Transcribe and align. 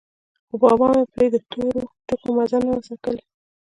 خو 0.47 0.55
بابا 0.61 0.87
مې 0.95 1.03
پرې 1.13 1.27
د 1.33 1.37
تورو 1.51 1.81
ټکو 2.07 2.29
مزه 2.37 2.57
نه 2.65 2.71
وڅکلې. 2.77 3.23